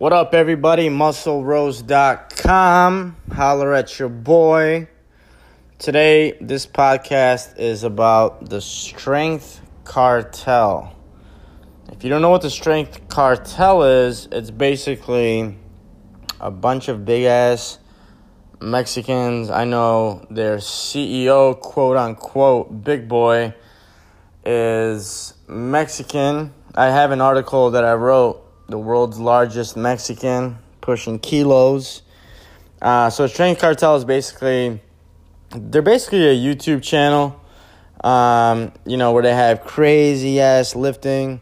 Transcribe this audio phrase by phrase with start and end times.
[0.00, 0.88] What up, everybody?
[0.88, 3.16] MuscleRoast.com.
[3.34, 4.88] Holler at your boy.
[5.78, 10.96] Today, this podcast is about the Strength Cartel.
[11.92, 15.58] If you don't know what the Strength Cartel is, it's basically
[16.40, 17.78] a bunch of big ass
[18.58, 19.50] Mexicans.
[19.50, 23.54] I know their CEO, quote unquote, big boy,
[24.46, 26.54] is Mexican.
[26.74, 32.02] I have an article that I wrote the world's largest Mexican, pushing kilos.
[32.80, 34.80] Uh, so Strength Cartel is basically
[35.50, 37.40] they're basically a YouTube channel,
[38.04, 41.40] um, you know, where they have crazy ass lifting.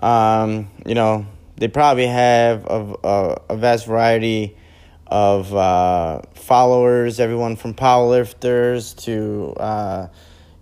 [0.00, 4.56] Um, you know, they probably have a, a, a vast variety
[5.06, 10.08] of uh, followers, everyone from powerlifters to uh,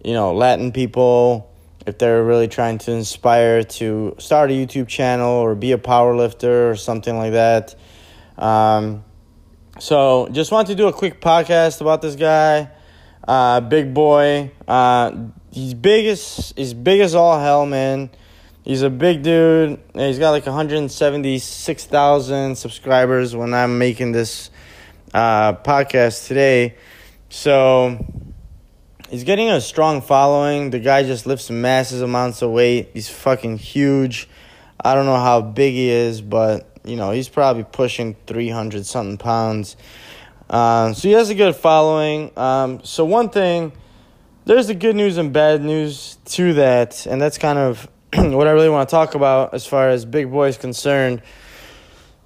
[0.04, 1.50] you know Latin people
[1.86, 6.16] if they're really trying to inspire to start a YouTube channel or be a power
[6.16, 7.74] lifter or something like that.
[8.38, 9.04] Um,
[9.78, 12.70] so just wanted to do a quick podcast about this guy,
[13.26, 14.52] uh, big boy.
[14.66, 18.10] Uh, he's big as he's big as all hell, man.
[18.64, 19.78] He's a big dude.
[19.94, 24.48] He's got like 176,000 subscribers when I'm making this
[25.12, 26.76] uh, podcast today.
[27.28, 27.98] So
[29.10, 30.70] he's getting a strong following.
[30.70, 32.90] The guy just lifts massive amounts of weight.
[32.92, 34.28] He's fucking huge.
[34.82, 38.86] I don't know how big he is, but you know he's probably pushing three hundred
[38.86, 39.76] something pounds.
[40.50, 42.36] Um, so he has a good following.
[42.38, 43.72] Um, so one thing,
[44.44, 48.50] there's the good news and bad news to that, and that's kind of what I
[48.50, 51.22] really want to talk about as far as Big Boy is concerned.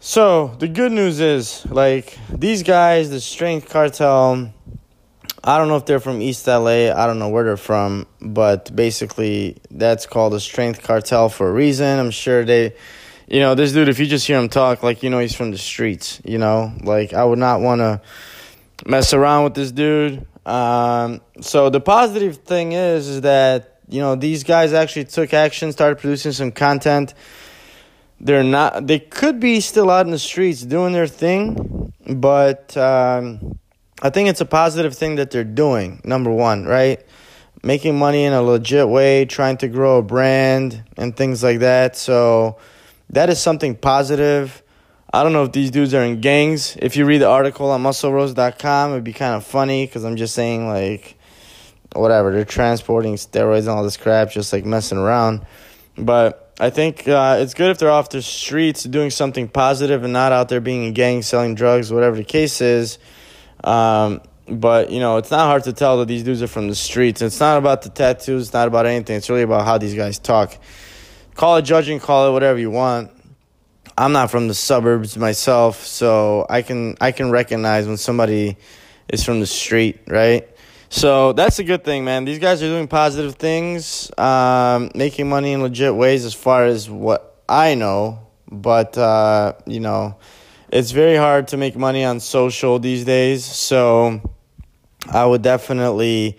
[0.00, 4.52] So the good news is like these guys, the Strength Cartel
[5.42, 6.90] I don't know if they're from East LA.
[6.90, 11.52] I don't know where they're from, but basically that's called a strength cartel for a
[11.52, 11.98] reason.
[11.98, 12.74] I'm sure they,
[13.28, 13.88] you know, this dude.
[13.88, 16.20] If you just hear him talk, like you know, he's from the streets.
[16.24, 18.00] You know, like I would not want to
[18.84, 20.26] mess around with this dude.
[20.44, 25.70] Um, so the positive thing is, is that you know these guys actually took action,
[25.70, 27.14] started producing some content.
[28.20, 28.88] They're not.
[28.88, 32.76] They could be still out in the streets doing their thing, but.
[32.76, 33.58] Um,
[34.00, 37.04] I think it's a positive thing that they're doing, number one, right?
[37.62, 41.96] Making money in a legit way, trying to grow a brand and things like that.
[41.96, 42.58] So
[43.10, 44.62] that is something positive.
[45.12, 46.76] I don't know if these dudes are in gangs.
[46.76, 50.34] If you read the article on muscleroast.com, it'd be kind of funny because I'm just
[50.34, 51.16] saying, like,
[51.94, 55.46] whatever, they're transporting steroids and all this crap, just like messing around.
[55.96, 60.12] But I think uh, it's good if they're off the streets doing something positive and
[60.12, 62.98] not out there being in gangs, selling drugs, whatever the case is.
[63.64, 66.74] Um, but you know, it's not hard to tell that these dudes are from the
[66.74, 67.22] streets.
[67.22, 68.44] It's not about the tattoos.
[68.44, 69.16] It's not about anything.
[69.16, 70.56] It's really about how these guys talk.
[71.34, 72.00] Call it judging.
[72.00, 73.10] Call it whatever you want.
[73.96, 78.56] I'm not from the suburbs myself, so I can I can recognize when somebody
[79.08, 80.48] is from the street, right?
[80.88, 82.24] So that's a good thing, man.
[82.24, 86.88] These guys are doing positive things, um, making money in legit ways, as far as
[86.88, 88.20] what I know.
[88.50, 90.16] But uh, you know
[90.70, 93.44] it's very hard to make money on social these days.
[93.44, 94.20] So
[95.10, 96.38] I would definitely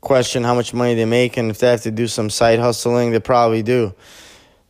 [0.00, 3.10] question how much money they make and if they have to do some side hustling,
[3.10, 3.94] they probably do.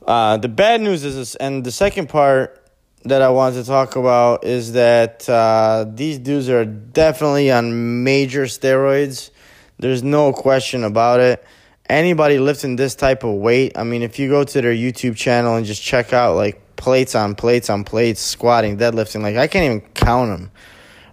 [0.06, 2.60] Uh, the bad news is this, and the second part
[3.04, 8.44] that I want to talk about is that uh, these dudes are definitely on major
[8.44, 9.30] steroids.
[9.78, 11.44] There's no question about it.
[11.88, 15.56] Anybody lifting this type of weight, I mean, if you go to their YouTube channel
[15.56, 19.22] and just check out like plates on plates on plates, squatting, deadlifting.
[19.22, 20.50] Like I can't even count them.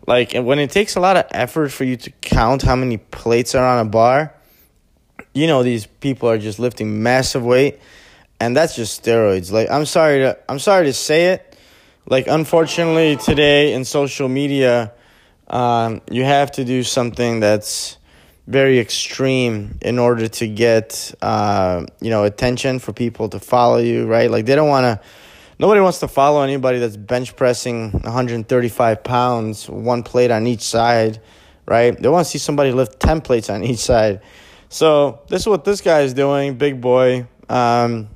[0.08, 3.56] Like when it takes a lot of effort for you to count how many plates
[3.56, 4.34] are on a bar,
[5.34, 7.80] you know these people are just lifting massive weight,
[8.40, 9.52] and that's just steroids.
[9.52, 11.58] Like I'm sorry to I'm sorry to say it.
[12.08, 14.91] Like unfortunately today in social media,
[15.47, 17.97] um, you have to do something that's
[18.47, 24.06] very extreme in order to get uh, you know attention for people to follow you
[24.08, 25.08] right like they don't want to
[25.61, 31.22] Nobody wants to follow anybody that's bench pressing 135 pounds, one plate on each side,
[31.67, 31.96] right?
[31.96, 34.22] They want to see somebody lift 10 plates on each side.
[34.69, 38.09] So this is what this guy is doing, big boy, um,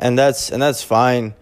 [0.00, 1.34] and that's and that's fine.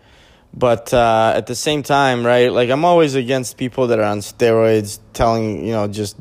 [0.52, 2.52] But uh, at the same time, right?
[2.52, 6.18] Like I'm always against people that are on steroids, telling you know just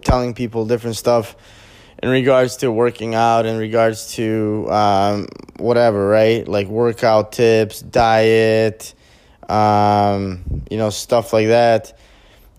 [0.00, 1.36] telling people different stuff
[2.02, 5.26] in regards to working out, in regards to um,
[5.58, 6.46] whatever, right?
[6.46, 8.94] Like workout tips, diet,
[9.48, 11.98] um, you know, stuff like that.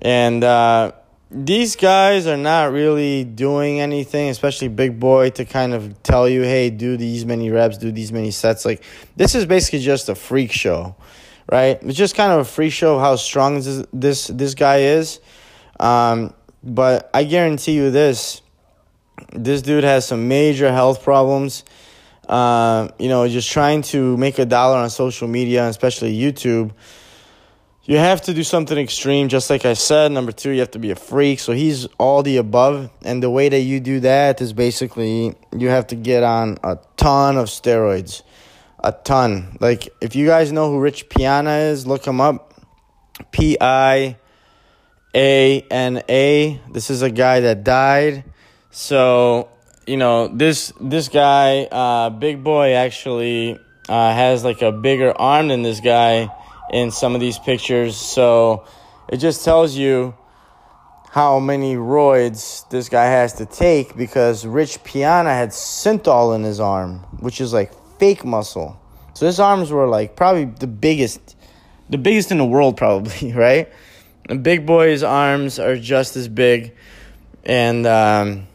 [0.01, 0.93] And uh,
[1.31, 6.43] these guys are not really doing anything, especially Big Boy, to kind of tell you,
[6.43, 8.65] hey, do these many reps, do these many sets.
[8.65, 8.83] Like,
[9.15, 10.95] this is basically just a freak show,
[11.51, 11.77] right?
[11.81, 15.19] It's just kind of a freak show of how strong this this, this guy is.
[15.79, 16.33] Um,
[16.63, 18.41] but I guarantee you this
[19.33, 21.63] this dude has some major health problems.
[22.27, 26.71] Uh, you know, just trying to make a dollar on social media, especially YouTube.
[27.83, 30.12] You have to do something extreme, just like I said.
[30.12, 31.39] Number two, you have to be a freak.
[31.39, 32.89] So he's all the above.
[33.03, 36.79] And the way that you do that is basically you have to get on a
[36.97, 38.23] ton of steroids.
[38.83, 39.57] A ton.
[39.59, 42.53] Like, if you guys know who Rich Piana is, look him up.
[43.31, 44.17] P I
[45.13, 46.59] A N A.
[46.71, 48.23] This is a guy that died
[48.75, 49.48] so
[49.88, 53.57] you know this this guy, uh, Big Boy, actually
[53.88, 56.30] uh, has like a bigger arm than this guy
[56.74, 57.95] in some of these pictures.
[57.95, 58.66] So
[59.07, 60.13] it just tells you
[61.10, 66.60] how many roids this guy has to take because Rich Piana had synthol in his
[66.60, 68.77] arm, which is like fake muscle.
[69.13, 71.38] So his arms were like probably the biggest,
[71.89, 73.72] the biggest in the world, probably, right?
[74.27, 76.75] And Big Boy's arms are just as big.
[77.45, 78.48] And, um,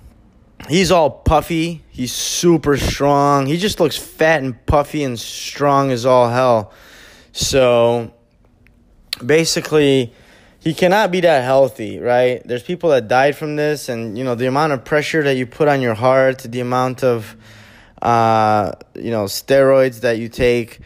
[0.69, 1.83] he's all puffy.
[1.91, 3.47] He's super strong.
[3.47, 6.73] He just looks fat and puffy and strong as all hell.
[7.33, 8.13] So
[9.25, 10.13] basically,
[10.61, 12.43] he cannot be that healthy, right?
[12.47, 15.47] There's people that died from this, and you know the amount of pressure that you
[15.47, 17.37] put on your heart, the amount of
[18.03, 20.81] uh, you know steroids that you take.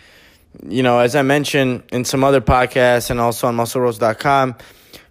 [0.67, 4.55] You know, as I mentioned in some other podcasts and also on MuscleRoast.com,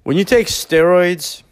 [0.04, 1.44] when you take steroids,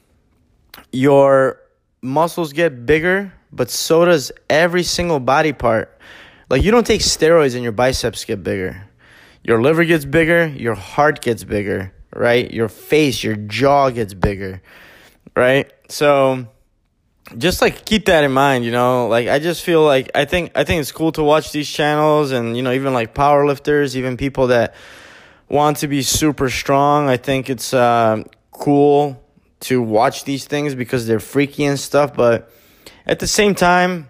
[0.94, 1.61] your
[2.01, 5.98] muscles get bigger, but so does every single body part.
[6.50, 8.88] Like you don't take steroids and your biceps get bigger.
[9.44, 12.51] Your liver gets bigger, your heart gets bigger, right?
[12.51, 14.62] Your face, your jaw gets bigger,
[15.36, 15.71] right?
[15.89, 16.48] So
[17.38, 19.07] just like keep that in mind, you know.
[19.07, 22.31] Like I just feel like I think I think it's cool to watch these channels
[22.31, 24.75] and you know even like power lifters, even people that
[25.50, 27.09] want to be super strong.
[27.09, 29.21] I think it's uh, cool
[29.62, 32.52] to watch these things because they're freaky and stuff, but
[33.06, 34.08] at the same time,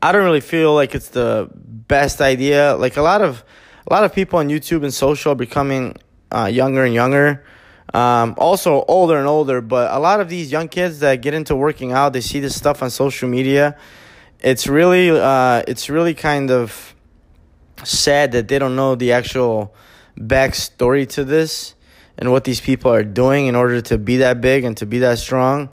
[0.00, 2.76] I don't really feel like it's the best idea.
[2.76, 3.44] Like a lot of
[3.86, 5.96] a lot of people on YouTube and social are becoming
[6.30, 7.44] uh, younger and younger.
[7.94, 11.56] Um, also older and older, but a lot of these young kids that get into
[11.56, 13.78] working out, they see this stuff on social media.
[14.40, 16.94] It's really, uh, it's really kind of
[17.84, 19.74] sad that they don't know the actual
[20.18, 21.74] backstory to this
[22.18, 24.98] and what these people are doing in order to be that big and to be
[24.98, 25.70] that strong.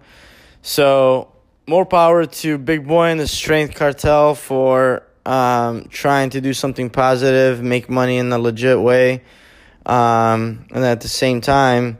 [0.61, 1.31] So,
[1.67, 6.89] more power to Big Boy and the Strength Cartel for um, trying to do something
[6.89, 9.23] positive, make money in a legit way.
[9.85, 11.97] Um, and at the same time,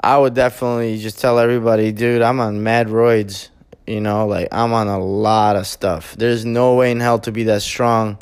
[0.00, 3.48] I would definitely just tell everybody, dude, I'm on mad roids.
[3.86, 6.14] You know, like I'm on a lot of stuff.
[6.16, 8.18] There's no way in hell to be that strong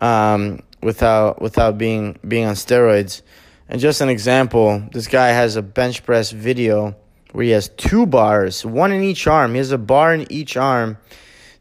[0.00, 3.22] um, without without being being on steroids.
[3.68, 6.96] And just an example, this guy has a bench press video
[7.32, 9.52] where he has two bars, one in each arm.
[9.52, 10.98] He has a bar in each arm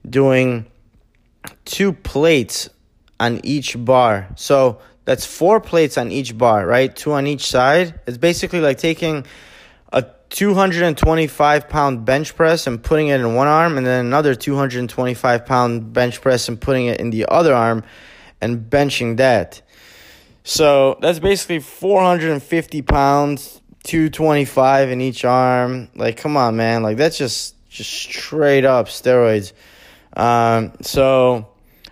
[0.08, 0.66] doing
[1.66, 2.70] two plates
[3.20, 4.28] on each bar.
[4.36, 6.94] So that's four plates on each bar, right?
[6.94, 8.00] Two on each side.
[8.06, 9.26] It's basically like taking
[9.92, 15.46] a 225 pound bench press and putting it in one arm, and then another 225
[15.46, 17.84] pound bench press and putting it in the other arm
[18.42, 19.62] and benching that.
[20.44, 25.90] So that's basically 450 pounds, 225 in each arm.
[25.96, 26.84] Like, come on, man.
[26.84, 29.52] Like, that's just just straight up steroids.
[30.16, 31.48] Um, so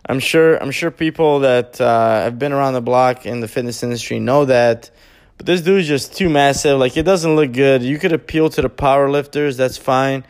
[0.05, 3.83] I'm sure I'm sure people that uh, have been around the block in the fitness
[3.83, 4.91] industry know that.
[5.37, 6.77] But this dude's just too massive.
[6.77, 7.81] Like, it doesn't look good.
[7.81, 9.57] You could appeal to the power lifters.
[9.57, 10.23] That's fine.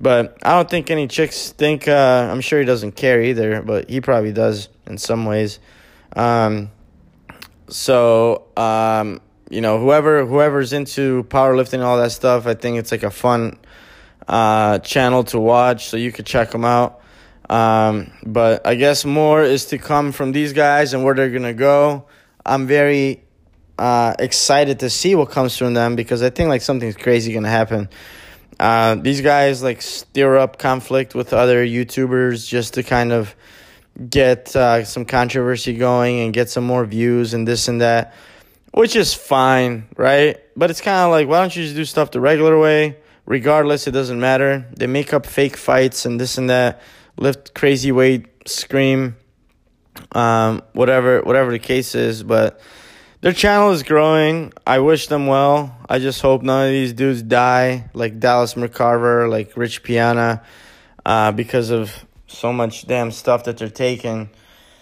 [0.00, 1.88] But I don't think any chicks think.
[1.88, 5.58] Uh, I'm sure he doesn't care either, but he probably does in some ways.
[6.14, 6.70] Um,
[7.68, 12.90] so um, you know, whoever whoever's into powerlifting and all that stuff, I think it's
[12.90, 13.58] like a fun
[14.26, 15.88] uh, channel to watch.
[15.88, 17.00] So you could check them out.
[17.48, 21.54] Um, but I guess more is to come from these guys and where they're gonna
[21.54, 22.06] go.
[22.44, 23.22] I'm very
[23.78, 27.48] uh, excited to see what comes from them because I think like something's crazy gonna
[27.48, 27.88] happen.
[28.58, 33.34] Uh, these guys like stir up conflict with other YouTubers just to kind of
[34.08, 38.14] get uh, some controversy going and get some more views and this and that,
[38.72, 40.40] which is fine, right?
[40.56, 42.96] But it's kind of like, why don't you just do stuff the regular way?
[43.26, 44.66] Regardless, it doesn't matter.
[44.76, 46.82] They make up fake fights and this and that,
[47.16, 49.16] lift crazy weight, scream,
[50.12, 52.22] um, whatever, whatever the case is.
[52.22, 52.60] But
[53.20, 54.52] their channel is growing.
[54.66, 55.74] I wish them well.
[55.88, 60.42] I just hope none of these dudes die, like Dallas McCarver, like Rich Piana,
[61.06, 64.30] uh, because of so much damn stuff that they're taking.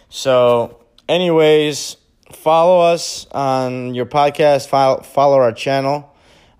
[0.08, 1.96] So, anyways,
[2.32, 6.08] follow us on your podcast, follow, follow our channel.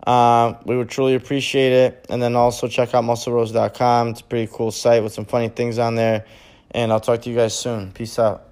[0.06, 2.06] Uh, we would truly appreciate it.
[2.08, 4.08] And then also check out muscleroast.com.
[4.08, 6.24] It's a pretty cool site with some funny things on there.
[6.72, 7.92] And I'll talk to you guys soon.
[7.92, 8.48] Peace out.